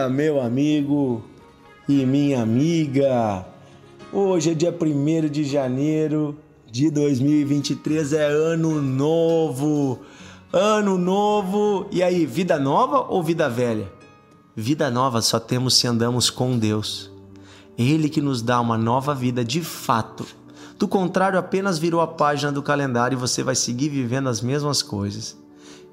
dia, 0.00 0.08
meu 0.08 0.40
amigo 0.40 1.22
e 1.86 2.06
minha 2.06 2.42
amiga. 2.42 3.44
Hoje 4.10 4.52
é 4.52 4.54
dia 4.54 4.74
1 4.74 5.28
de 5.28 5.44
janeiro 5.44 6.38
de 6.70 6.90
2023, 6.90 8.14
é 8.14 8.26
ano 8.26 8.80
novo. 8.80 10.00
Ano 10.52 10.96
novo. 10.96 11.86
E 11.90 12.02
aí, 12.02 12.24
vida 12.24 12.58
nova 12.58 13.00
ou 13.08 13.22
vida 13.22 13.48
velha? 13.50 13.92
Vida 14.56 14.90
nova 14.90 15.20
só 15.20 15.38
temos 15.38 15.74
se 15.74 15.86
andamos 15.86 16.30
com 16.30 16.58
Deus. 16.58 17.10
Ele 17.76 18.08
que 18.08 18.22
nos 18.22 18.40
dá 18.40 18.60
uma 18.60 18.78
nova 18.78 19.14
vida 19.14 19.44
de 19.44 19.60
fato. 19.60 20.24
Do 20.78 20.88
contrário, 20.88 21.38
apenas 21.38 21.78
virou 21.78 22.00
a 22.00 22.06
página 22.06 22.50
do 22.50 22.62
calendário 22.62 23.16
e 23.16 23.20
você 23.20 23.42
vai 23.42 23.54
seguir 23.54 23.90
vivendo 23.90 24.28
as 24.28 24.40
mesmas 24.40 24.82
coisas. 24.82 25.36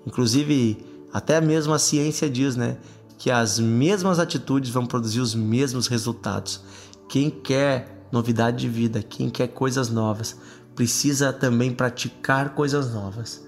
Inclusive, 0.05 0.78
até 1.12 1.42
mesmo 1.42 1.73
a 1.73 1.80
ciência 1.80 2.30
diz, 2.30 2.55
né, 2.55 2.78
que 3.17 3.31
as 3.31 3.59
mesmas 3.59 4.20
atitudes 4.20 4.70
vão 4.70 4.85
produzir 4.85 5.20
os 5.20 5.34
mesmos 5.34 5.88
resultados. 5.88 6.62
Quem 7.09 7.30
quer 7.30 8.08
novidade 8.12 8.58
de 8.58 8.70
vida, 8.70 9.02
quem 9.02 9.30
quer 9.30 9.48
coisas 9.48 9.89
novas, 9.89 10.38
precisa 10.75 11.34
também 11.34 11.73
praticar 11.73 12.53
coisas 12.53 12.94
novas. 12.94 13.45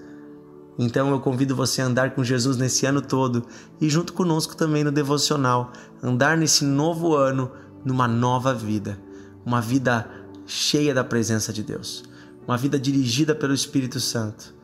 Então 0.78 1.10
eu 1.10 1.20
convido 1.20 1.54
você 1.54 1.82
a 1.82 1.86
andar 1.86 2.14
com 2.14 2.24
Jesus 2.24 2.56
nesse 2.56 2.86
ano 2.86 3.02
todo 3.02 3.44
e 3.80 3.88
junto 3.88 4.12
conosco 4.12 4.56
também 4.56 4.82
no 4.82 4.90
devocional, 4.90 5.72
andar 6.02 6.36
nesse 6.36 6.64
novo 6.64 7.14
ano 7.14 7.50
numa 7.84 8.08
nova 8.08 8.54
vida, 8.54 8.98
uma 9.44 9.60
vida 9.60 10.10
cheia 10.46 10.92
da 10.92 11.04
presença 11.04 11.52
de 11.52 11.62
Deus, 11.62 12.02
uma 12.46 12.56
vida 12.56 12.78
dirigida 12.78 13.34
pelo 13.34 13.54
Espírito 13.54 14.00
Santo, 14.00 14.54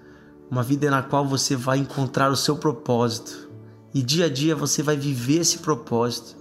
uma 0.50 0.62
vida 0.62 0.90
na 0.90 1.02
qual 1.02 1.26
você 1.26 1.54
vai 1.54 1.78
encontrar 1.78 2.30
o 2.30 2.36
seu 2.36 2.56
propósito, 2.56 3.45
e 3.96 4.02
dia 4.02 4.26
a 4.26 4.28
dia 4.28 4.54
você 4.54 4.82
vai 4.82 4.94
viver 4.94 5.38
esse 5.38 5.60
propósito. 5.60 6.36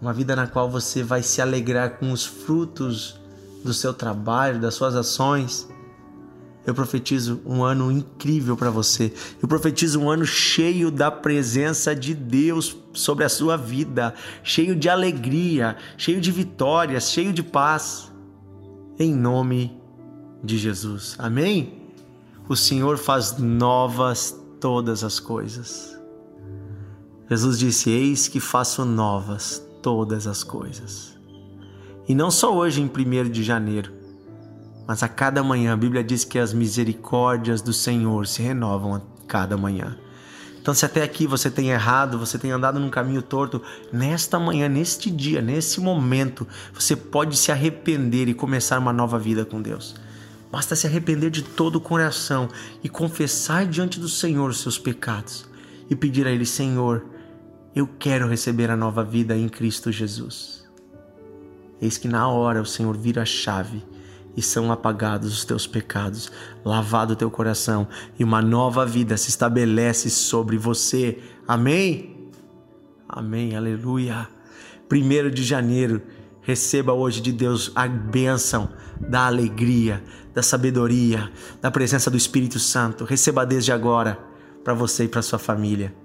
Uma 0.00 0.14
vida 0.14 0.34
na 0.34 0.46
qual 0.46 0.70
você 0.70 1.02
vai 1.02 1.22
se 1.22 1.42
alegrar 1.42 1.98
com 1.98 2.10
os 2.10 2.24
frutos 2.24 3.20
do 3.62 3.74
seu 3.74 3.92
trabalho, 3.92 4.58
das 4.58 4.72
suas 4.72 4.96
ações. 4.96 5.68
Eu 6.66 6.74
profetizo 6.74 7.42
um 7.44 7.62
ano 7.62 7.92
incrível 7.92 8.56
para 8.56 8.70
você. 8.70 9.12
Eu 9.42 9.46
profetizo 9.46 10.00
um 10.00 10.08
ano 10.08 10.24
cheio 10.24 10.90
da 10.90 11.10
presença 11.10 11.94
de 11.94 12.14
Deus 12.14 12.74
sobre 12.94 13.24
a 13.24 13.28
sua 13.28 13.58
vida, 13.58 14.14
cheio 14.42 14.74
de 14.74 14.88
alegria, 14.88 15.76
cheio 15.98 16.18
de 16.18 16.32
vitórias, 16.32 17.10
cheio 17.10 17.30
de 17.30 17.42
paz. 17.42 18.10
Em 18.98 19.14
nome 19.14 19.78
de 20.42 20.56
Jesus. 20.56 21.14
Amém? 21.18 21.74
O 22.48 22.56
Senhor 22.56 22.96
faz 22.96 23.36
novas 23.36 24.34
todas 24.58 25.04
as 25.04 25.20
coisas. 25.20 25.93
Jesus 27.28 27.58
disse: 27.58 27.90
Eis 27.90 28.28
que 28.28 28.40
faço 28.40 28.84
novas 28.84 29.64
todas 29.82 30.26
as 30.26 30.42
coisas. 30.42 31.14
E 32.06 32.14
não 32.14 32.30
só 32.30 32.54
hoje, 32.54 32.82
em 32.82 32.86
1 32.86 33.30
de 33.30 33.42
janeiro, 33.42 33.92
mas 34.86 35.02
a 35.02 35.08
cada 35.08 35.42
manhã. 35.42 35.72
A 35.72 35.76
Bíblia 35.76 36.04
diz 36.04 36.24
que 36.24 36.38
as 36.38 36.52
misericórdias 36.52 37.62
do 37.62 37.72
Senhor 37.72 38.26
se 38.26 38.42
renovam 38.42 38.94
a 38.94 39.00
cada 39.26 39.56
manhã. 39.56 39.96
Então, 40.60 40.72
se 40.72 40.86
até 40.86 41.02
aqui 41.02 41.26
você 41.26 41.50
tem 41.50 41.70
errado, 41.70 42.18
você 42.18 42.38
tem 42.38 42.50
andado 42.50 42.80
num 42.80 42.88
caminho 42.88 43.20
torto, 43.20 43.60
nesta 43.92 44.38
manhã, 44.38 44.66
neste 44.66 45.10
dia, 45.10 45.42
nesse 45.42 45.78
momento, 45.78 46.46
você 46.72 46.96
pode 46.96 47.36
se 47.36 47.52
arrepender 47.52 48.28
e 48.28 48.34
começar 48.34 48.78
uma 48.78 48.92
nova 48.92 49.18
vida 49.18 49.44
com 49.44 49.60
Deus. 49.60 49.94
Basta 50.50 50.74
se 50.74 50.86
arrepender 50.86 51.30
de 51.30 51.42
todo 51.42 51.76
o 51.76 51.80
coração 51.80 52.48
e 52.82 52.88
confessar 52.88 53.66
diante 53.66 54.00
do 54.00 54.08
Senhor 54.08 54.48
os 54.48 54.60
seus 54.60 54.78
pecados 54.78 55.44
e 55.90 55.94
pedir 55.94 56.26
a 56.26 56.30
Ele: 56.30 56.46
Senhor, 56.46 57.04
eu 57.74 57.88
quero 57.98 58.28
receber 58.28 58.70
a 58.70 58.76
nova 58.76 59.02
vida 59.02 59.36
em 59.36 59.48
Cristo 59.48 59.90
Jesus. 59.90 60.64
Eis 61.80 61.98
que 61.98 62.06
na 62.06 62.28
hora 62.28 62.62
o 62.62 62.66
Senhor 62.66 62.96
vira 62.96 63.22
a 63.22 63.26
chave 63.26 63.82
e 64.36 64.42
são 64.42 64.70
apagados 64.70 65.32
os 65.32 65.44
teus 65.44 65.66
pecados, 65.66 66.30
lavado 66.64 67.12
o 67.12 67.16
teu 67.16 67.30
coração 67.30 67.88
e 68.18 68.22
uma 68.22 68.40
nova 68.40 68.86
vida 68.86 69.16
se 69.16 69.28
estabelece 69.28 70.08
sobre 70.08 70.56
você. 70.56 71.18
Amém? 71.48 72.30
Amém, 73.08 73.56
aleluia. 73.56 74.28
Primeiro 74.88 75.30
de 75.30 75.42
janeiro, 75.42 76.00
receba 76.42 76.92
hoje 76.92 77.20
de 77.20 77.32
Deus 77.32 77.72
a 77.74 77.88
bênção 77.88 78.68
da 79.00 79.26
alegria, 79.26 80.02
da 80.32 80.42
sabedoria, 80.42 81.30
da 81.60 81.70
presença 81.70 82.08
do 82.10 82.16
Espírito 82.16 82.60
Santo. 82.60 83.04
Receba 83.04 83.44
desde 83.44 83.72
agora 83.72 84.18
para 84.62 84.74
você 84.74 85.04
e 85.04 85.08
para 85.08 85.22
sua 85.22 85.38
família. 85.38 86.03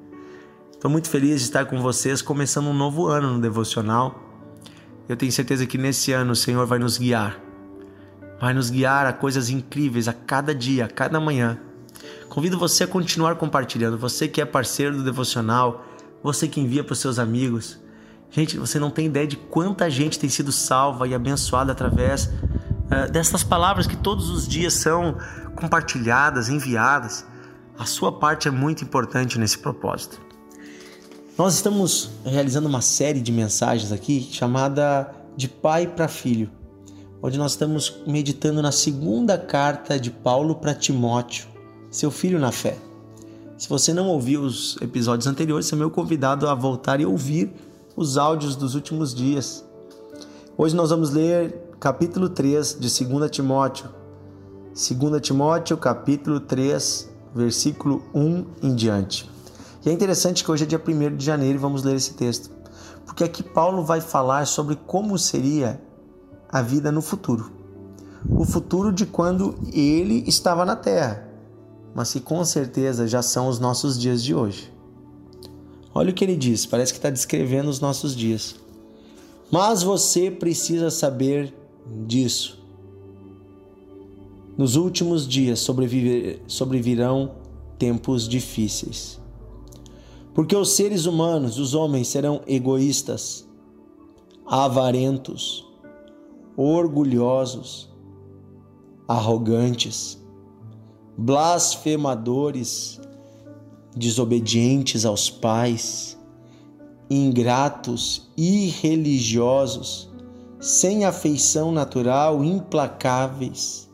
Estou 0.80 0.90
muito 0.90 1.10
feliz 1.10 1.42
de 1.42 1.48
estar 1.48 1.66
com 1.66 1.82
vocês, 1.82 2.22
começando 2.22 2.68
um 2.68 2.74
novo 2.74 3.08
ano 3.08 3.34
no 3.34 3.42
devocional. 3.42 4.18
Eu 5.10 5.18
tenho 5.18 5.30
certeza 5.30 5.66
que 5.66 5.78
nesse 5.78 6.14
ano 6.14 6.32
o 6.32 6.36
Senhor 6.38 6.66
vai 6.66 6.80
nos 6.80 6.98
guiar. 6.98 7.38
Vai 8.40 8.54
nos 8.54 8.70
guiar 8.70 9.06
a 9.06 9.12
coisas 9.12 9.50
incríveis 9.50 10.08
a 10.08 10.14
cada 10.14 10.56
dia, 10.56 10.86
a 10.86 10.88
cada 10.88 11.20
manhã. 11.20 11.60
Convido 12.30 12.58
você 12.58 12.86
a 12.86 12.88
continuar 12.88 13.36
compartilhando. 13.36 13.98
Você 13.98 14.26
que 14.26 14.40
é 14.40 14.46
parceiro 14.46 14.96
do 14.96 15.04
devocional, 15.04 15.86
você 16.24 16.48
que 16.48 16.62
envia 16.62 16.82
para 16.82 16.94
os 16.94 17.00
seus 17.00 17.20
amigos. 17.20 17.78
Gente, 18.30 18.58
você 18.58 18.80
não 18.80 18.90
tem 18.90 19.08
ideia 19.08 19.28
de 19.28 19.36
quanta 19.36 19.90
gente 19.90 20.18
tem 20.18 20.30
sido 20.30 20.50
salva 20.50 21.06
e 21.10 21.14
abençoada 21.14 21.74
através 21.74 22.28
uh, 22.28 23.12
dessas 23.12 23.44
palavras 23.44 23.86
que 23.86 23.98
todos 23.98 24.30
os 24.30 24.48
dias 24.48 24.76
são 24.76 25.18
compartilhadas, 25.58 26.48
enviadas. 26.48 27.26
A 27.78 27.84
sua 27.84 28.18
parte 28.18 28.48
é 28.48 28.52
muito 28.52 28.82
importante 28.82 29.38
nesse 29.38 29.58
propósito. 29.58 30.29
Nós 31.40 31.54
estamos 31.54 32.10
realizando 32.26 32.68
uma 32.68 32.82
série 32.82 33.22
de 33.22 33.32
mensagens 33.32 33.94
aqui 33.94 34.28
chamada 34.30 35.10
De 35.38 35.48
Pai 35.48 35.88
para 35.88 36.10
Filho, 36.10 36.52
onde 37.24 37.38
nós 37.38 37.52
estamos 37.52 38.02
meditando 38.06 38.62
na 38.62 38.74
segunda 38.74 39.38
carta 39.38 39.98
de 39.98 40.12
Paulo 40.12 40.56
para 40.56 40.76
Timóteo, 40.76 41.48
seu 41.90 42.12
filho 42.12 42.38
na 42.38 42.52
fé. 42.52 42.78
Se 43.58 43.70
você 43.70 43.94
não 43.94 44.10
ouviu 44.10 44.42
os 44.42 44.76
episódios 44.82 45.28
anteriores, 45.28 45.68
você 45.68 45.76
é 45.76 45.78
meu 45.78 45.90
convidado 45.90 46.46
a 46.46 46.54
voltar 46.54 47.00
e 47.00 47.06
ouvir 47.06 47.54
os 47.96 48.18
áudios 48.18 48.58
dos 48.58 48.76
últimos 48.76 49.16
dias. 49.16 49.64
Hoje 50.58 50.76
nós 50.76 50.90
vamos 50.90 51.12
ler 51.12 51.58
capítulo 51.80 52.28
3 52.28 52.80
de 52.82 53.06
2 53.06 53.32
Timóteo. 53.32 53.90
2 54.74 55.22
Timóteo, 55.22 55.78
capítulo 55.78 56.42
3, 56.42 57.10
versículo 57.34 58.04
1 58.14 58.46
em 58.62 58.76
diante. 58.76 59.39
E 59.86 59.90
é 59.90 59.94
interessante 59.94 60.44
que 60.44 60.52
hoje 60.52 60.64
é 60.64 60.68
dia 60.68 60.82
1 60.86 61.16
de 61.16 61.26
janeiro 61.26 61.58
e 61.58 61.62
vamos 61.62 61.84
ler 61.84 61.96
esse 61.96 62.14
texto, 62.14 62.52
porque 63.06 63.24
aqui 63.24 63.42
Paulo 63.42 63.84
vai 63.84 64.02
falar 64.02 64.46
sobre 64.46 64.76
como 64.76 65.18
seria 65.18 65.82
a 66.52 66.62
vida 66.62 66.92
no 66.92 67.02
futuro. 67.02 67.52
O 68.30 68.44
futuro 68.44 68.92
de 68.92 69.06
quando 69.06 69.56
ele 69.72 70.24
estava 70.28 70.66
na 70.66 70.76
terra, 70.76 71.26
mas 71.96 72.12
que 72.12 72.20
com 72.20 72.44
certeza 72.44 73.08
já 73.08 73.22
são 73.22 73.48
os 73.48 73.60
nossos 73.60 73.98
dias 73.98 74.22
de 74.22 74.36
hoje. 74.36 74.74
Olha 75.94 76.12
o 76.12 76.14
que 76.14 76.24
ele 76.24 76.36
diz, 76.36 76.66
parece 76.66 76.92
que 76.92 77.00
está 77.00 77.10
descrevendo 77.10 77.70
os 77.70 77.80
nossos 77.80 78.16
dias. 78.16 78.56
Mas 79.50 79.82
você 79.82 80.30
precisa 80.30 80.92
saber 80.92 81.54
disso. 82.06 82.60
Nos 84.58 84.76
últimos 84.76 85.26
dias 85.26 85.60
sobrevirão 85.60 87.32
tempos 87.78 88.28
difíceis. 88.28 89.20
Porque 90.40 90.56
os 90.56 90.70
seres 90.70 91.06
humanos, 91.06 91.60
os 91.60 91.74
homens, 91.74 92.08
serão 92.08 92.40
egoístas, 92.48 93.46
avarentos, 94.46 95.68
orgulhosos, 96.56 97.90
arrogantes, 99.06 100.18
blasfemadores, 101.18 103.02
desobedientes 103.94 105.04
aos 105.04 105.30
pais, 105.30 106.18
ingratos, 107.10 108.32
irreligiosos, 108.38 110.10
sem 110.58 111.04
afeição 111.04 111.70
natural, 111.70 112.46
implacáveis, 112.46 113.90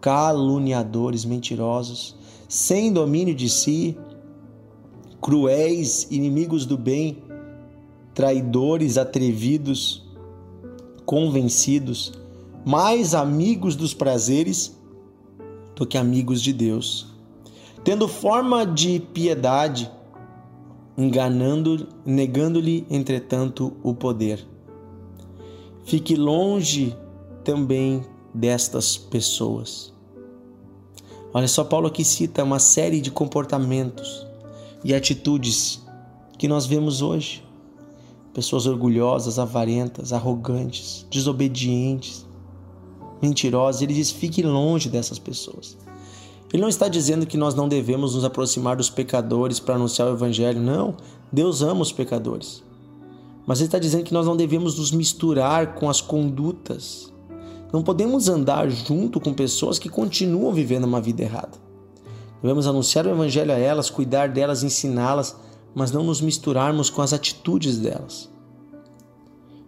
caluniadores, 0.00 1.24
mentirosos, 1.24 2.14
sem 2.48 2.92
domínio 2.92 3.34
de 3.34 3.50
si, 3.50 3.98
cruéis, 5.20 6.06
inimigos 6.10 6.66
do 6.66 6.76
bem, 6.76 7.22
traidores, 8.14 8.96
atrevidos, 8.96 10.04
convencidos, 11.04 12.12
mais 12.64 13.14
amigos 13.14 13.76
dos 13.76 13.94
prazeres 13.94 14.76
do 15.74 15.86
que 15.86 15.98
amigos 15.98 16.40
de 16.40 16.52
Deus, 16.52 17.06
tendo 17.84 18.08
forma 18.08 18.64
de 18.64 18.98
piedade, 18.98 19.90
enganando, 20.96 21.86
negando-lhe, 22.04 22.86
entretanto, 22.90 23.74
o 23.82 23.94
poder. 23.94 24.44
Fique 25.84 26.16
longe 26.16 26.96
também 27.44 28.02
destas 28.34 28.96
pessoas. 28.96 29.92
Olha 31.32 31.46
só, 31.46 31.62
Paulo 31.62 31.86
aqui 31.86 32.04
cita 32.04 32.42
uma 32.42 32.58
série 32.58 33.00
de 33.00 33.10
comportamentos 33.10 34.25
e 34.84 34.94
atitudes 34.94 35.84
que 36.38 36.48
nós 36.48 36.66
vemos 36.66 37.02
hoje. 37.02 37.42
pessoas 38.32 38.66
orgulhosas, 38.66 39.38
avarentas, 39.38 40.12
arrogantes, 40.12 41.06
desobedientes, 41.10 42.26
mentirosas. 43.22 43.80
Ele 43.80 43.94
diz: 43.94 44.10
fique 44.10 44.42
longe 44.42 44.88
dessas 44.88 45.18
pessoas. 45.18 45.76
Ele 46.52 46.62
não 46.62 46.68
está 46.68 46.86
dizendo 46.86 47.26
que 47.26 47.36
nós 47.36 47.54
não 47.54 47.68
devemos 47.68 48.14
nos 48.14 48.24
aproximar 48.24 48.76
dos 48.76 48.90
pecadores 48.90 49.58
para 49.58 49.74
anunciar 49.74 50.08
o 50.08 50.12
evangelho. 50.12 50.60
Não, 50.60 50.96
Deus 51.32 51.62
ama 51.62 51.82
os 51.82 51.92
pecadores. 51.92 52.62
Mas 53.46 53.58
ele 53.58 53.68
está 53.68 53.78
dizendo 53.78 54.04
que 54.04 54.14
nós 54.14 54.26
não 54.26 54.36
devemos 54.36 54.78
nos 54.78 54.90
misturar 54.90 55.74
com 55.74 55.88
as 55.88 56.00
condutas. 56.00 57.12
Não 57.72 57.82
podemos 57.82 58.28
andar 58.28 58.68
junto 58.70 59.20
com 59.20 59.32
pessoas 59.32 59.78
que 59.78 59.88
continuam 59.88 60.52
vivendo 60.52 60.84
uma 60.84 61.00
vida 61.00 61.22
errada. 61.22 61.65
Devemos 62.42 62.66
anunciar 62.66 63.06
o 63.06 63.10
evangelho 63.10 63.52
a 63.52 63.58
elas, 63.58 63.90
cuidar 63.90 64.28
delas, 64.28 64.62
ensiná-las, 64.62 65.36
mas 65.74 65.90
não 65.90 66.04
nos 66.04 66.20
misturarmos 66.20 66.90
com 66.90 67.02
as 67.02 67.12
atitudes 67.12 67.78
delas. 67.78 68.30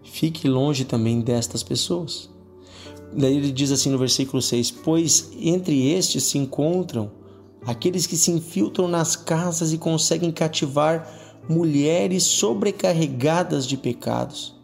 Fique 0.03 0.49
longe 0.49 0.85
também 0.85 1.20
destas 1.20 1.62
pessoas. 1.62 2.31
Daí 3.12 3.37
ele 3.37 3.53
diz 3.53 3.70
assim 3.70 3.91
no 3.91 3.99
versículo 3.99 4.43
6: 4.43 4.70
Pois 4.70 5.31
entre 5.38 5.91
estes 5.93 6.25
se 6.25 6.38
encontram 6.38 7.11
aqueles 7.65 8.06
que 8.06 8.17
se 8.17 8.31
infiltram 8.31 8.88
nas 8.88 9.17
casas 9.17 9.73
e 9.73 9.79
conseguem 9.79 10.31
cativar 10.31 11.09
mulheres 11.49 12.25
sobrecarregadas 12.25 13.67
de 13.67 13.76
pecados, 13.76 14.55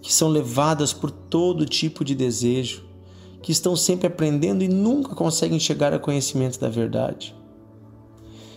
que 0.00 0.12
são 0.12 0.28
levadas 0.28 0.92
por 0.92 1.10
todo 1.10 1.66
tipo 1.66 2.04
de 2.04 2.14
desejo, 2.14 2.84
que 3.44 3.52
estão 3.52 3.76
sempre 3.76 4.06
aprendendo 4.06 4.64
e 4.64 4.68
nunca 4.68 5.14
conseguem 5.14 5.60
chegar 5.60 5.92
ao 5.92 6.00
conhecimento 6.00 6.58
da 6.58 6.70
verdade. 6.70 7.36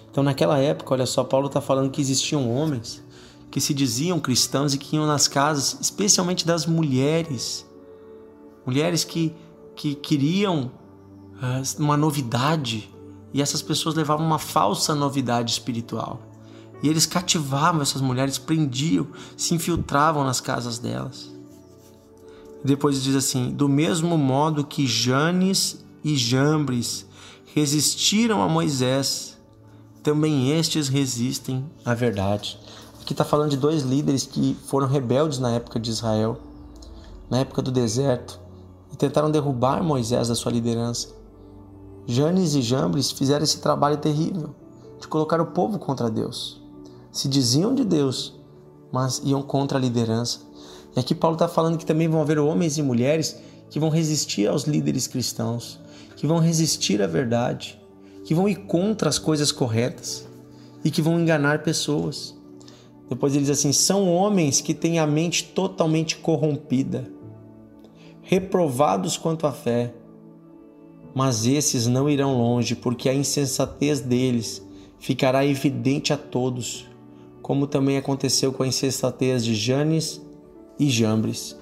Então, 0.10 0.24
naquela 0.24 0.58
época, 0.60 0.94
olha 0.94 1.06
só, 1.06 1.26
Paulo 1.26 1.48
está 1.48 1.60
falando 1.60 1.92
que 1.92 2.00
existiam 2.00 2.50
homens 2.50 3.04
que 3.52 3.60
se 3.60 3.74
diziam 3.74 4.18
cristãos 4.18 4.74
e 4.74 4.78
que 4.78 4.96
iam 4.96 5.06
nas 5.06 5.28
casas, 5.28 5.78
especialmente 5.82 6.48
das 6.48 6.66
mulheres, 6.66 7.66
mulheres 8.66 9.04
que, 9.04 9.36
que 9.76 9.94
queriam 9.94 10.72
uh, 11.34 11.82
uma 11.84 11.98
novidade 11.98 12.90
e 13.34 13.42
essas 13.42 13.62
pessoas 13.62 13.94
levavam 13.94 14.26
uma 14.26 14.40
falsa 14.40 14.96
novidade 14.96 15.52
espiritual. 15.52 16.22
E 16.82 16.88
eles 16.88 17.06
cativavam 17.06 17.82
essas 17.82 18.02
mulheres, 18.02 18.38
prendiam, 18.38 19.06
se 19.36 19.54
infiltravam 19.54 20.24
nas 20.24 20.40
casas 20.40 20.80
delas. 20.80 21.37
Depois 22.64 23.02
diz 23.02 23.16
assim: 23.16 23.52
do 23.52 23.68
mesmo 23.68 24.18
modo 24.18 24.66
que 24.66 24.86
Janes 24.86 25.86
e 26.04 26.16
Jambres 26.16 27.06
resistiram 27.54 28.42
a 28.42 28.50
Moisés, 28.50 29.38
também 30.04 30.52
estes 30.52 30.88
resistem 30.88 31.66
à 31.84 31.94
verdade. 31.94 32.60
Aqui 33.02 33.14
está 33.14 33.24
falando 33.24 33.52
de 33.52 33.58
dois 33.58 33.84
líderes 33.84 34.26
que 34.26 34.56
foram 34.66 34.88
rebeldes 34.88 35.40
na 35.40 35.52
época 35.52 35.80
de 35.80 35.90
Israel, 35.90 36.38
na 37.30 37.40
época 37.40 37.62
do 37.62 37.72
deserto, 37.72 38.40
e 38.92 38.96
tentaram 38.96 39.32
derrubar 39.32 39.84
Moisés 39.84 40.28
da 40.28 40.36
sua 40.36 40.52
liderança. 40.52 41.10
Janes 42.06 42.56
e 42.56 42.62
Jambres 42.62 43.12
fizeram 43.12 43.44
esse 43.44 43.60
trabalho 43.60 43.98
terrível 43.98 44.56
de 45.00 45.08
colocar 45.08 45.40
o 45.42 45.48
povo 45.48 45.78
contra 45.78 46.10
Deus 46.10 46.68
se 47.18 47.28
diziam 47.28 47.74
de 47.74 47.84
Deus, 47.84 48.36
mas 48.92 49.20
iam 49.24 49.42
contra 49.42 49.80
a 49.80 49.82
liderança. 49.82 50.42
E 50.98 51.00
aqui 51.00 51.14
Paulo 51.14 51.36
está 51.36 51.48
falando 51.48 51.78
que 51.78 51.86
também 51.86 52.08
vão 52.08 52.20
haver 52.20 52.40
homens 52.40 52.80
e 52.80 52.82
mulheres 52.82 53.40
que 53.70 53.80
vão 53.80 53.88
resistir 53.88 54.48
aos 54.48 54.64
líderes 54.64 55.06
cristãos, 55.06 55.80
que 56.16 56.26
vão 56.26 56.40
resistir 56.40 57.04
à 57.04 57.06
verdade, 57.06 57.80
que 58.26 58.34
vão 58.34 58.50
ir 58.50 58.56
contra 58.66 59.08
as 59.08 59.20
coisas 59.20 59.52
corretas 59.52 60.28
e 60.84 60.90
que 60.90 61.00
vão 61.00 61.20
enganar 61.20 61.62
pessoas. 61.62 62.36
Depois 63.08 63.36
ele 63.36 63.44
diz 63.46 63.52
assim: 63.52 63.72
são 63.72 64.12
homens 64.12 64.60
que 64.60 64.74
têm 64.74 64.98
a 64.98 65.06
mente 65.06 65.44
totalmente 65.44 66.18
corrompida, 66.18 67.08
reprovados 68.24 69.18
quanto 69.18 69.46
à 69.46 69.52
fé. 69.52 69.94
Mas 71.14 71.46
esses 71.46 71.86
não 71.86 72.10
irão 72.10 72.36
longe, 72.40 72.76
porque 72.76 73.08
a 73.08 73.14
insensatez 73.14 74.00
deles 74.00 74.66
ficará 74.98 75.46
evidente 75.46 76.12
a 76.12 76.18
todos, 76.18 76.88
como 77.44 77.68
também 77.68 77.98
aconteceu 77.98 78.52
com 78.52 78.64
a 78.64 78.68
insensatez 78.68 79.46
de 79.46 79.54
Janes 79.54 80.26
e 80.80 80.90
Jambres. 80.90 81.56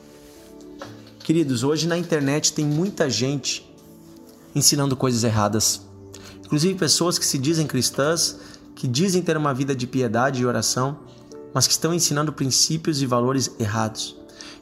Queridos, 1.20 1.64
hoje 1.64 1.88
na 1.88 1.98
internet 1.98 2.54
tem 2.54 2.66
muita 2.66 3.10
gente 3.10 3.68
ensinando 4.54 4.96
coisas 4.96 5.24
erradas. 5.24 5.82
Inclusive 6.46 6.76
pessoas 6.76 7.18
que 7.18 7.26
se 7.26 7.38
dizem 7.38 7.66
cristãs, 7.66 8.38
que 8.76 8.88
dizem 8.88 9.22
ter 9.22 9.36
uma 9.36 9.54
vida 9.54 9.76
de 9.76 9.88
piedade 9.88 10.42
e 10.42 10.46
oração, 10.46 11.00
mas 11.54 11.66
que 11.66 11.74
estão 11.74 11.94
ensinando 11.94 12.32
princípios 12.32 13.02
e 13.02 13.06
valores 13.06 13.52
errados. 13.60 14.16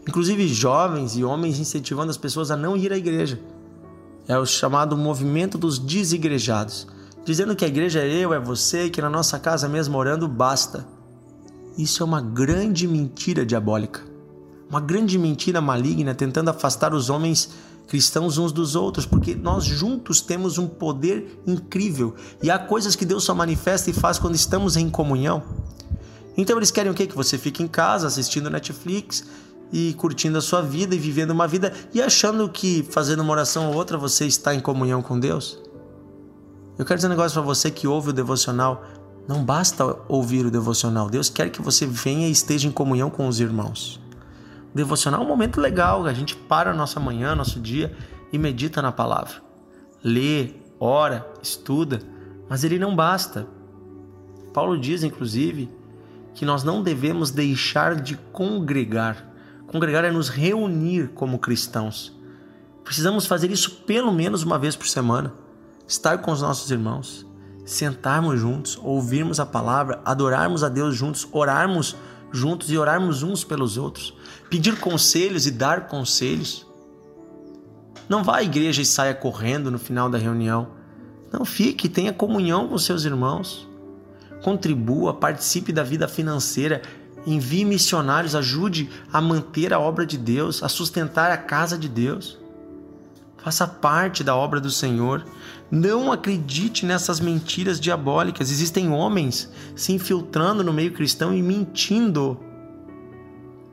Inclusive 0.07 0.47
jovens 0.47 1.17
e 1.17 1.23
homens 1.23 1.59
incentivando 1.59 2.11
as 2.11 2.17
pessoas 2.17 2.51
a 2.51 2.55
não 2.55 2.77
ir 2.77 2.93
à 2.93 2.97
igreja. 2.97 3.39
É 4.27 4.37
o 4.37 4.45
chamado 4.45 4.95
movimento 4.95 5.57
dos 5.57 5.77
desigrejados, 5.79 6.87
dizendo 7.25 7.55
que 7.55 7.65
a 7.65 7.67
igreja 7.67 7.99
é 7.99 8.07
eu, 8.07 8.33
é 8.33 8.39
você, 8.39 8.89
que 8.89 9.01
na 9.01 9.09
nossa 9.09 9.37
casa 9.39 9.67
mesmo 9.67 9.97
orando 9.97 10.27
basta. 10.27 10.87
Isso 11.77 12.03
é 12.03 12.05
uma 12.05 12.21
grande 12.21 12.87
mentira 12.87 13.45
diabólica, 13.45 14.01
uma 14.73 14.81
grande 14.81 15.19
mentira 15.19 15.61
maligna 15.61 16.15
tentando 16.15 16.49
afastar 16.49 16.95
os 16.95 17.07
homens 17.07 17.51
cristãos 17.87 18.39
uns 18.39 18.51
dos 18.51 18.75
outros, 18.75 19.05
porque 19.05 19.35
nós 19.35 19.63
juntos 19.63 20.19
temos 20.19 20.57
um 20.57 20.67
poder 20.67 21.43
incrível 21.45 22.15
e 22.41 22.49
há 22.49 22.57
coisas 22.57 22.95
que 22.95 23.05
Deus 23.05 23.23
só 23.23 23.35
manifesta 23.35 23.91
e 23.91 23.93
faz 23.93 24.17
quando 24.17 24.33
estamos 24.33 24.75
em 24.75 24.89
comunhão. 24.89 25.43
Então 26.35 26.57
eles 26.57 26.71
querem 26.71 26.91
o 26.91 26.95
quê? 26.95 27.05
Que 27.05 27.15
você 27.15 27.37
fique 27.37 27.61
em 27.61 27.67
casa 27.67 28.07
assistindo 28.07 28.49
Netflix 28.49 29.23
e 29.71 29.93
curtindo 29.93 30.39
a 30.39 30.41
sua 30.41 30.63
vida 30.63 30.95
e 30.95 30.97
vivendo 30.97 31.29
uma 31.29 31.47
vida 31.47 31.71
e 31.93 32.01
achando 32.01 32.49
que 32.49 32.81
fazendo 32.89 33.21
uma 33.21 33.31
oração 33.31 33.69
ou 33.69 33.75
outra 33.75 33.95
você 33.95 34.25
está 34.25 34.55
em 34.55 34.59
comunhão 34.59 35.03
com 35.03 35.19
Deus. 35.19 35.59
Eu 36.79 36.85
quero 36.85 36.97
dizer 36.97 37.07
um 37.07 37.11
negócio 37.11 37.33
para 37.33 37.43
você 37.43 37.69
que 37.69 37.87
ouve 37.87 38.09
o 38.09 38.13
devocional. 38.13 38.83
Não 39.27 39.45
basta 39.45 39.95
ouvir 40.07 40.47
o 40.47 40.51
devocional. 40.51 41.11
Deus 41.11 41.29
quer 41.29 41.51
que 41.51 41.61
você 41.61 41.85
venha 41.85 42.27
e 42.27 42.31
esteja 42.31 42.67
em 42.67 42.71
comunhão 42.71 43.11
com 43.11 43.27
os 43.27 43.39
irmãos. 43.39 44.02
Devocional 44.73 45.21
é 45.21 45.25
um 45.25 45.27
momento 45.27 45.61
legal. 45.61 46.05
A 46.05 46.13
gente 46.13 46.35
para 46.35 46.71
a 46.71 46.73
nossa 46.73 46.99
manhã, 46.99 47.35
nosso 47.35 47.59
dia 47.59 47.95
e 48.31 48.37
medita 48.37 48.81
na 48.81 48.91
palavra. 48.91 49.35
Lê, 50.03 50.51
ora, 50.79 51.27
estuda. 51.41 52.01
Mas 52.49 52.63
ele 52.63 52.79
não 52.79 52.95
basta. 52.95 53.47
Paulo 54.53 54.79
diz, 54.79 55.03
inclusive, 55.03 55.69
que 56.33 56.45
nós 56.45 56.63
não 56.63 56.83
devemos 56.83 57.31
deixar 57.31 57.95
de 57.95 58.15
congregar. 58.31 59.31
Congregar 59.67 60.03
é 60.03 60.11
nos 60.11 60.29
reunir 60.29 61.09
como 61.09 61.39
cristãos. 61.39 62.17
Precisamos 62.83 63.25
fazer 63.25 63.49
isso 63.49 63.71
pelo 63.87 64.11
menos 64.11 64.43
uma 64.43 64.59
vez 64.59 64.75
por 64.75 64.87
semana. 64.87 65.33
Estar 65.87 66.19
com 66.19 66.31
os 66.31 66.41
nossos 66.41 66.69
irmãos 66.69 67.25
sentarmos 67.65 68.39
juntos, 68.39 68.77
ouvirmos 68.81 69.39
a 69.39 69.45
palavra, 69.45 70.01
adorarmos 70.03 70.63
a 70.63 70.69
Deus 70.69 70.95
juntos, 70.95 71.27
orarmos 71.31 71.87
juntos 71.87 72.12
e 72.69 72.77
orarmos 72.77 73.21
uns 73.21 73.43
pelos 73.43 73.77
outros, 73.77 74.13
pedir 74.49 74.79
conselhos 74.79 75.45
e 75.45 75.51
dar 75.51 75.87
conselhos. 75.87 76.65
Não 78.09 78.23
vá 78.23 78.37
à 78.37 78.43
igreja 78.43 78.81
e 78.81 78.85
saia 78.85 79.13
correndo 79.13 79.71
no 79.71 79.79
final 79.79 80.09
da 80.09 80.17
reunião. 80.17 80.69
Não 81.31 81.45
fique, 81.45 81.87
tenha 81.87 82.11
comunhão 82.11 82.67
com 82.67 82.77
seus 82.77 83.05
irmãos. 83.05 83.67
Contribua, 84.43 85.13
participe 85.13 85.71
da 85.71 85.83
vida 85.83 86.07
financeira, 86.07 86.81
envie 87.25 87.63
missionários, 87.63 88.35
ajude 88.35 88.89
a 89.11 89.21
manter 89.21 89.73
a 89.73 89.79
obra 89.79 90.05
de 90.05 90.17
Deus, 90.17 90.61
a 90.61 90.67
sustentar 90.67 91.31
a 91.31 91.37
casa 91.37 91.77
de 91.77 91.87
Deus. 91.87 92.42
Faça 93.43 93.67
parte 93.67 94.23
da 94.23 94.33
obra 94.33 94.61
do 94.61 94.71
Senhor. 94.71 95.25
Não 95.69 96.13
acredite 96.13 96.85
nessas 96.85 97.19
mentiras 97.19 97.77
diabólicas. 97.77 98.49
Existem 98.49 98.89
homens 98.89 99.51
se 99.75 99.91
infiltrando 99.91 100.63
no 100.63 100.71
meio 100.71 100.93
cristão 100.93 101.33
e 101.33 101.43
mentindo. 101.43 102.39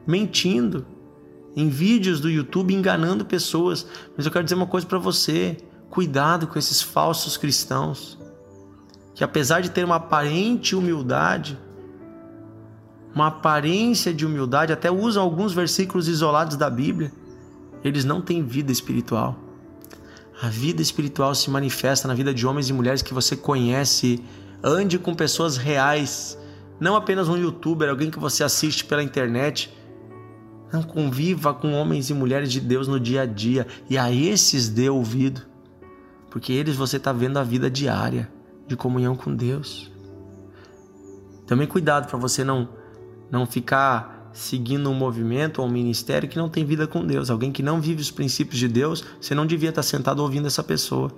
Mentindo. 0.04 0.84
Em 1.54 1.68
vídeos 1.68 2.20
do 2.20 2.28
YouTube 2.28 2.74
enganando 2.74 3.24
pessoas. 3.24 3.86
Mas 4.16 4.26
eu 4.26 4.32
quero 4.32 4.42
dizer 4.42 4.56
uma 4.56 4.66
coisa 4.66 4.88
para 4.88 4.98
você: 4.98 5.56
cuidado 5.88 6.48
com 6.48 6.58
esses 6.58 6.82
falsos 6.82 7.36
cristãos. 7.36 8.18
Que 9.14 9.22
apesar 9.22 9.60
de 9.60 9.70
ter 9.70 9.84
uma 9.84 9.96
aparente 9.96 10.74
humildade, 10.74 11.56
uma 13.14 13.28
aparência 13.28 14.12
de 14.12 14.26
humildade, 14.26 14.72
até 14.72 14.90
usam 14.90 15.22
alguns 15.22 15.52
versículos 15.52 16.08
isolados 16.08 16.56
da 16.56 16.68
Bíblia, 16.68 17.12
eles 17.84 18.04
não 18.04 18.20
têm 18.20 18.42
vida 18.42 18.72
espiritual. 18.72 19.49
A 20.42 20.48
vida 20.48 20.80
espiritual 20.80 21.34
se 21.34 21.50
manifesta 21.50 22.08
na 22.08 22.14
vida 22.14 22.32
de 22.32 22.46
homens 22.46 22.70
e 22.70 22.72
mulheres 22.72 23.02
que 23.02 23.12
você 23.12 23.36
conhece. 23.36 24.24
Ande 24.62 24.98
com 24.98 25.14
pessoas 25.14 25.58
reais, 25.58 26.38
não 26.78 26.96
apenas 26.96 27.28
um 27.28 27.36
youtuber, 27.36 27.90
alguém 27.90 28.10
que 28.10 28.18
você 28.18 28.42
assiste 28.42 28.84
pela 28.86 29.02
internet. 29.02 29.76
Não 30.72 30.82
conviva 30.82 31.52
com 31.52 31.72
homens 31.72 32.08
e 32.08 32.14
mulheres 32.14 32.50
de 32.50 32.60
Deus 32.60 32.88
no 32.88 32.98
dia 32.98 33.22
a 33.22 33.26
dia 33.26 33.66
e 33.88 33.98
a 33.98 34.10
esses 34.10 34.68
dê 34.68 34.88
ouvido, 34.88 35.42
porque 36.30 36.52
eles 36.52 36.76
você 36.76 36.96
está 36.96 37.12
vendo 37.12 37.38
a 37.38 37.42
vida 37.42 37.68
diária 37.68 38.30
de 38.66 38.76
comunhão 38.76 39.16
com 39.16 39.34
Deus. 39.34 39.90
Também 41.46 41.66
cuidado 41.66 42.08
para 42.08 42.18
você 42.18 42.44
não 42.44 42.68
não 43.30 43.46
ficar 43.46 44.19
seguindo 44.32 44.90
um 44.90 44.94
movimento 44.94 45.60
ou 45.60 45.66
um 45.66 45.70
ministério 45.70 46.28
que 46.28 46.38
não 46.38 46.48
tem 46.48 46.64
vida 46.64 46.86
com 46.86 47.06
Deus. 47.06 47.30
Alguém 47.30 47.52
que 47.52 47.62
não 47.62 47.80
vive 47.80 48.00
os 48.00 48.10
princípios 48.10 48.58
de 48.58 48.68
Deus, 48.68 49.04
você 49.20 49.34
não 49.34 49.46
devia 49.46 49.70
estar 49.70 49.82
sentado 49.82 50.20
ouvindo 50.20 50.46
essa 50.46 50.62
pessoa. 50.62 51.10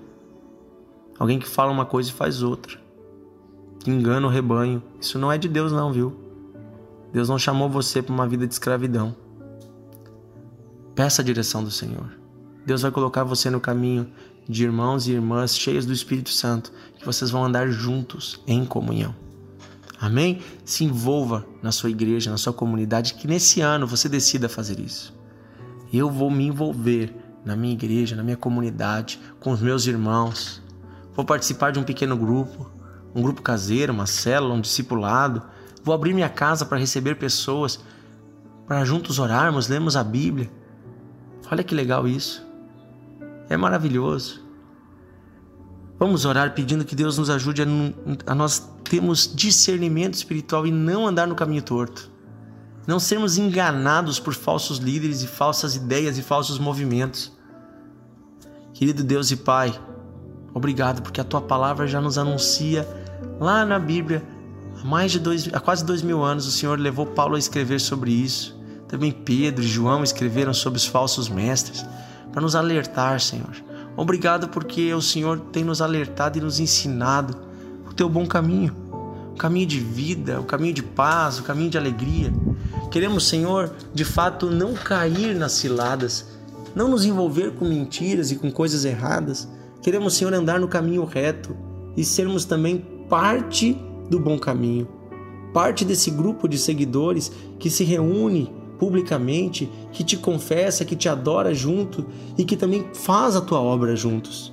Alguém 1.19 1.38
que 1.38 1.49
fala 1.49 1.71
uma 1.71 1.85
coisa 1.85 2.11
e 2.11 2.12
faz 2.12 2.42
outra. 2.42 2.78
Que 3.81 3.90
engana 3.90 4.26
o 4.26 4.31
rebanho. 4.31 4.83
Isso 5.00 5.19
não 5.19 5.31
é 5.31 5.38
de 5.38 5.49
Deus, 5.49 5.73
não, 5.73 5.92
viu? 5.92 6.16
Deus 7.12 7.28
não 7.28 7.38
chamou 7.38 7.69
você 7.69 8.00
para 8.00 8.14
uma 8.14 8.26
vida 8.26 8.47
de 8.47 8.54
escravidão. 8.54 9.14
Peça 10.95 11.23
a 11.23 11.25
direção 11.25 11.62
do 11.62 11.71
Senhor. 11.71 12.11
Deus 12.64 12.83
vai 12.83 12.90
colocar 12.90 13.25
você 13.25 13.50
no 13.50 13.61
caminho 13.61 14.11
de 14.49 14.64
irmãos 14.64 15.07
e 15.07 15.12
irmãs 15.12 15.57
cheios 15.57 15.87
do 15.87 15.92
Espírito 15.92 16.31
Santo, 16.31 16.73
que 16.99 17.04
vocês 17.04 17.31
vão 17.31 17.45
andar 17.45 17.69
juntos 17.69 18.40
em 18.47 18.64
comunhão. 18.64 19.14
Amém? 20.02 20.40
Se 20.64 20.82
envolva 20.82 21.47
na 21.62 21.71
sua 21.71 21.88
igreja, 21.88 22.28
na 22.28 22.37
sua 22.37 22.52
comunidade, 22.52 23.14
que 23.14 23.28
nesse 23.28 23.61
ano 23.61 23.87
você 23.87 24.09
decida 24.09 24.49
fazer 24.49 24.80
isso. 24.80 25.14
Eu 25.92 26.11
vou 26.11 26.28
me 26.28 26.44
envolver 26.44 27.14
na 27.44 27.54
minha 27.54 27.73
igreja, 27.73 28.16
na 28.16 28.23
minha 28.25 28.37
comunidade, 28.37 29.21
com 29.38 29.52
os 29.52 29.61
meus 29.61 29.87
irmãos. 29.87 30.61
Vou 31.14 31.25
participar 31.25 31.71
de 31.71 31.78
um 31.78 31.85
pequeno 31.85 32.16
grupo, 32.16 32.68
um 33.14 33.23
grupo 33.23 33.42
caseiro, 33.42 33.92
uma 33.92 34.06
célula, 34.06 34.54
um 34.54 34.61
discipulado. 34.61 35.40
Vou 35.85 35.94
abrir 35.94 36.12
minha 36.12 36.28
casa 36.28 36.66
para 36.66 36.78
receber 36.78 37.14
pessoas, 37.14 37.78
para 38.66 38.85
juntos 38.85 39.21
orarmos, 39.21 39.68
lermos 39.68 39.94
a 39.94 40.02
Bíblia. 40.02 40.50
Olha 41.49 41.62
que 41.62 41.76
legal 41.76 42.09
isso. 42.09 42.44
É 43.49 43.56
maravilhoso. 43.56 44.42
Vamos 45.97 46.25
orar 46.25 46.54
pedindo 46.54 46.85
que 46.85 46.97
Deus 46.97 47.18
nos 47.18 47.30
ajude 47.30 47.62
a, 47.62 47.66
a 48.26 48.35
nós 48.35 48.68
termos 48.92 49.26
discernimento 49.34 50.12
espiritual 50.12 50.66
e 50.66 50.70
não 50.70 51.06
andar 51.06 51.26
no 51.26 51.34
caminho 51.34 51.62
torto. 51.62 52.11
Não 52.87 53.00
sermos 53.00 53.38
enganados 53.38 54.20
por 54.20 54.34
falsos 54.34 54.76
líderes 54.76 55.22
e 55.22 55.26
falsas 55.26 55.75
ideias 55.75 56.18
e 56.18 56.22
falsos 56.22 56.58
movimentos. 56.58 57.32
Querido 58.75 59.02
Deus 59.02 59.30
e 59.30 59.37
Pai, 59.37 59.72
obrigado 60.52 61.00
porque 61.00 61.22
a 61.22 61.25
tua 61.25 61.40
palavra 61.40 61.87
já 61.87 62.02
nos 62.02 62.18
anuncia 62.18 62.87
lá 63.40 63.64
na 63.64 63.78
Bíblia. 63.78 64.22
Há 64.78 64.84
mais 64.84 65.11
de 65.11 65.18
dois, 65.18 65.49
há 65.54 65.58
quase 65.58 65.87
dois 65.87 66.02
mil 66.02 66.22
anos 66.22 66.46
o 66.46 66.50
Senhor 66.50 66.78
levou 66.78 67.06
Paulo 67.06 67.37
a 67.37 67.38
escrever 67.38 67.80
sobre 67.80 68.11
isso. 68.11 68.61
Também 68.88 69.11
Pedro 69.11 69.64
e 69.64 69.68
João 69.68 70.04
escreveram 70.04 70.52
sobre 70.52 70.76
os 70.76 70.84
falsos 70.84 71.30
mestres 71.30 71.82
para 72.30 72.42
nos 72.42 72.54
alertar, 72.54 73.18
Senhor 73.22 73.56
Obrigado 73.96 74.49
porque 74.49 74.92
o 74.92 75.00
Senhor 75.00 75.40
tem 75.50 75.64
nos 75.64 75.80
alertado 75.80 76.37
e 76.37 76.42
nos 76.42 76.61
ensinado 76.61 77.52
o 77.92 77.94
teu 77.94 78.08
bom 78.08 78.26
caminho, 78.26 78.81
caminho 79.42 79.66
de 79.66 79.80
vida, 79.80 80.40
o 80.40 80.44
caminho 80.44 80.72
de 80.72 80.84
paz, 80.84 81.40
o 81.40 81.42
caminho 81.42 81.68
de 81.68 81.76
alegria. 81.76 82.32
Queremos, 82.92 83.26
Senhor, 83.26 83.75
de 83.92 84.04
fato 84.04 84.49
não 84.49 84.72
cair 84.72 85.34
nas 85.34 85.50
ciladas, 85.50 86.28
não 86.76 86.87
nos 86.87 87.04
envolver 87.04 87.50
com 87.56 87.64
mentiras 87.64 88.30
e 88.30 88.37
com 88.37 88.52
coisas 88.52 88.84
erradas. 88.84 89.49
Queremos, 89.82 90.14
Senhor, 90.14 90.32
andar 90.32 90.61
no 90.61 90.68
caminho 90.68 91.04
reto 91.04 91.56
e 91.96 92.04
sermos 92.04 92.44
também 92.44 92.87
parte 93.08 93.76
do 94.08 94.20
bom 94.20 94.38
caminho, 94.38 94.87
parte 95.52 95.84
desse 95.84 96.12
grupo 96.12 96.46
de 96.46 96.56
seguidores 96.56 97.32
que 97.58 97.68
se 97.68 97.82
reúne 97.82 98.49
publicamente, 98.78 99.68
que 99.90 100.04
te 100.04 100.16
confessa, 100.16 100.84
que 100.84 100.94
te 100.94 101.08
adora 101.08 101.52
junto 101.52 102.06
e 102.38 102.44
que 102.44 102.56
também 102.56 102.87
faz 102.94 103.34
a 103.34 103.40
tua 103.40 103.61
obra 103.61 103.96
juntos. 103.96 104.52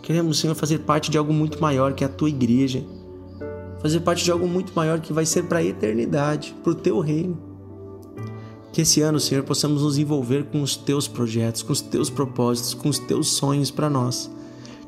Queremos, 0.00 0.38
Senhor, 0.38 0.54
fazer 0.54 0.78
parte 0.78 1.10
de 1.10 1.18
algo 1.18 1.32
muito 1.32 1.60
maior 1.60 1.92
que 1.92 2.04
é 2.04 2.06
a 2.06 2.10
tua 2.10 2.28
igreja, 2.28 2.84
fazer 3.80 4.00
parte 4.00 4.24
de 4.24 4.30
algo 4.30 4.46
muito 4.46 4.72
maior 4.74 5.00
que 5.00 5.12
vai 5.12 5.26
ser 5.26 5.44
para 5.44 5.58
a 5.58 5.64
eternidade, 5.64 6.54
para 6.62 6.72
o 6.72 6.74
teu 6.74 7.00
reino. 7.00 7.38
Que 8.72 8.82
esse 8.82 9.00
ano, 9.00 9.18
Senhor, 9.18 9.44
possamos 9.44 9.82
nos 9.82 9.98
envolver 9.98 10.44
com 10.44 10.62
os 10.62 10.76
teus 10.76 11.08
projetos, 11.08 11.62
com 11.62 11.72
os 11.72 11.80
teus 11.80 12.10
propósitos, 12.10 12.74
com 12.74 12.88
os 12.88 12.98
teus 12.98 13.28
sonhos 13.36 13.70
para 13.70 13.88
nós. 13.88 14.30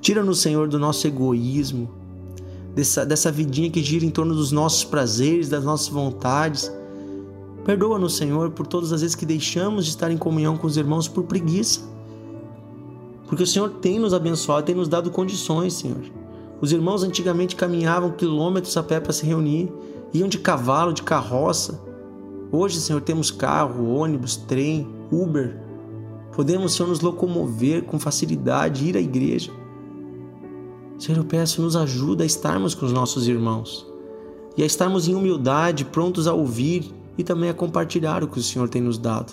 Tira-nos, 0.00 0.40
Senhor, 0.40 0.68
do 0.68 0.78
nosso 0.78 1.06
egoísmo, 1.06 1.90
dessa, 2.74 3.04
dessa 3.04 3.32
vidinha 3.32 3.70
que 3.70 3.82
gira 3.82 4.04
em 4.04 4.10
torno 4.10 4.34
dos 4.34 4.52
nossos 4.52 4.84
prazeres, 4.84 5.48
das 5.48 5.64
nossas 5.64 5.88
vontades 5.88 6.70
Perdoa-nos, 7.64 8.16
Senhor, 8.16 8.50
por 8.50 8.66
todas 8.66 8.92
as 8.92 9.02
vezes 9.02 9.14
que 9.14 9.26
deixamos 9.26 9.84
de 9.84 9.90
estar 9.90 10.10
em 10.10 10.16
comunhão 10.16 10.56
com 10.56 10.66
os 10.66 10.76
irmãos 10.76 11.06
por 11.06 11.24
preguiça. 11.24 11.80
Porque 13.26 13.42
o 13.42 13.46
Senhor 13.46 13.70
tem 13.80 13.98
nos 13.98 14.14
abençoado, 14.14 14.66
tem 14.66 14.74
nos 14.74 14.88
dado 14.88 15.10
condições, 15.10 15.74
Senhor. 15.74 16.02
Os 16.60 16.72
irmãos 16.72 17.02
antigamente 17.02 17.56
caminhavam 17.56 18.12
quilômetros 18.12 18.76
a 18.76 18.82
pé 18.82 19.00
para 19.00 19.12
se 19.12 19.24
reunir, 19.24 19.72
iam 20.12 20.28
de 20.28 20.38
cavalo, 20.38 20.92
de 20.92 21.02
carroça. 21.02 21.80
Hoje, 22.52 22.80
Senhor, 22.80 23.00
temos 23.00 23.30
carro, 23.30 23.94
ônibus, 23.94 24.36
trem, 24.36 24.86
Uber. 25.10 25.58
Podemos, 26.32 26.74
Senhor, 26.74 26.88
nos 26.88 27.00
locomover 27.00 27.84
com 27.84 27.98
facilidade, 27.98 28.86
ir 28.86 28.96
à 28.96 29.00
igreja. 29.00 29.50
Senhor, 30.98 31.18
eu 31.18 31.24
peço, 31.24 31.62
nos 31.62 31.76
ajuda 31.76 32.24
a 32.24 32.26
estarmos 32.26 32.74
com 32.74 32.84
os 32.84 32.92
nossos 32.92 33.26
irmãos 33.26 33.90
e 34.56 34.62
a 34.62 34.66
estarmos 34.66 35.08
em 35.08 35.14
humildade, 35.14 35.86
prontos 35.86 36.26
a 36.26 36.34
ouvir 36.34 36.92
e 37.16 37.24
também 37.24 37.48
a 37.48 37.54
compartilhar 37.54 38.22
o 38.22 38.28
que 38.28 38.38
o 38.38 38.42
Senhor 38.42 38.68
tem 38.68 38.82
nos 38.82 38.98
dado. 38.98 39.32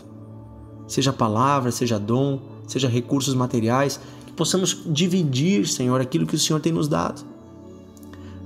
Seja 0.87 1.11
palavra, 1.11 1.71
seja 1.71 1.99
dom, 1.99 2.39
seja 2.65 2.87
recursos 2.87 3.33
materiais, 3.35 3.99
possamos 4.37 4.83
dividir, 4.85 5.67
Senhor, 5.67 5.99
aquilo 5.99 6.25
que 6.25 6.35
o 6.35 6.39
Senhor 6.39 6.61
tem 6.61 6.71
nos 6.71 6.87
dado. 6.87 7.25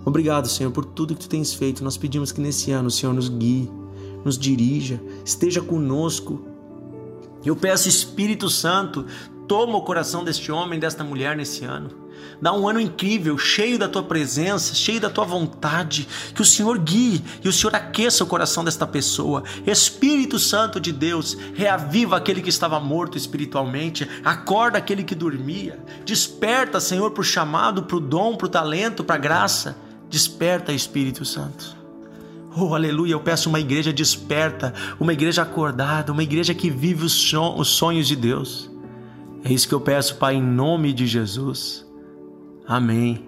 Obrigado, 0.03 0.47
Senhor, 0.47 0.71
por 0.71 0.85
tudo 0.85 1.13
que 1.13 1.21
tu 1.21 1.29
tens 1.29 1.53
feito. 1.53 1.83
Nós 1.83 1.97
pedimos 1.97 2.31
que 2.31 2.41
nesse 2.41 2.71
ano 2.71 2.87
o 2.87 2.91
Senhor 2.91 3.13
nos 3.13 3.29
guie, 3.29 3.69
nos 4.25 4.37
dirija, 4.37 4.99
esteja 5.23 5.61
conosco. 5.61 6.41
Eu 7.45 7.55
peço, 7.55 7.87
Espírito 7.87 8.49
Santo, 8.49 9.05
toma 9.47 9.77
o 9.77 9.83
coração 9.83 10.23
deste 10.23 10.51
homem, 10.51 10.79
desta 10.79 11.03
mulher 11.03 11.35
nesse 11.35 11.65
ano. 11.65 12.00
Dá 12.41 12.51
um 12.53 12.67
ano 12.67 12.79
incrível, 12.79 13.37
cheio 13.37 13.77
da 13.77 13.87
tua 13.87 14.03
presença, 14.03 14.73
cheio 14.73 14.99
da 14.99 15.09
tua 15.09 15.25
vontade. 15.25 16.07
Que 16.33 16.41
o 16.41 16.45
Senhor 16.45 16.77
guie 16.79 17.23
e 17.43 17.47
o 17.47 17.53
Senhor 17.53 17.75
aqueça 17.75 18.23
o 18.23 18.27
coração 18.27 18.63
desta 18.63 18.87
pessoa. 18.87 19.43
Espírito 19.65 20.39
Santo 20.39 20.79
de 20.79 20.91
Deus, 20.91 21.37
reaviva 21.53 22.17
aquele 22.17 22.41
que 22.41 22.49
estava 22.49 22.79
morto 22.79 23.17
espiritualmente, 23.17 24.09
acorda 24.23 24.77
aquele 24.77 25.03
que 25.03 25.15
dormia. 25.15 25.79
Desperta, 26.05 26.79
Senhor, 26.79 27.11
para 27.11 27.21
o 27.21 27.23
chamado, 27.23 27.83
para 27.83 27.97
o 27.97 27.99
dom, 27.99 28.35
para 28.35 28.47
o 28.47 28.49
talento, 28.49 29.03
para 29.03 29.15
a 29.15 29.19
graça. 29.19 29.77
Desperta, 30.09 30.73
Espírito 30.73 31.23
Santo. 31.23 31.77
Oh, 32.55 32.75
aleluia, 32.75 33.13
eu 33.13 33.19
peço 33.21 33.47
uma 33.47 33.61
igreja 33.61 33.93
desperta, 33.93 34.73
uma 34.99 35.13
igreja 35.13 35.41
acordada, 35.41 36.11
uma 36.11 36.23
igreja 36.23 36.53
que 36.53 36.69
vive 36.69 37.05
os 37.05 37.69
sonhos 37.69 38.07
de 38.07 38.15
Deus. 38.15 38.69
É 39.43 39.53
isso 39.53 39.67
que 39.67 39.73
eu 39.73 39.79
peço, 39.79 40.17
Pai, 40.17 40.35
em 40.35 40.43
nome 40.43 40.91
de 40.91 41.07
Jesus. 41.07 41.85
Amém 42.71 43.25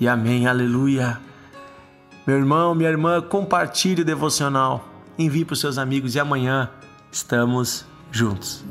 e 0.00 0.08
amém, 0.08 0.48
aleluia. 0.48 1.20
Meu 2.26 2.36
irmão, 2.36 2.74
minha 2.74 2.90
irmã, 2.90 3.22
compartilhe 3.22 4.02
o 4.02 4.04
devocional, 4.04 4.84
envie 5.16 5.44
para 5.44 5.52
os 5.52 5.60
seus 5.60 5.78
amigos 5.78 6.16
e 6.16 6.18
amanhã 6.18 6.68
estamos 7.12 7.86
juntos. 8.10 8.64